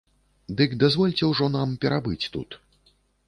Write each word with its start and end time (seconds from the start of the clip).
Дык 0.61 0.71
дазвольце 0.83 1.29
ўжо 1.33 1.51
нам 1.57 1.77
перабыць 1.85 2.29
тут. 2.39 2.57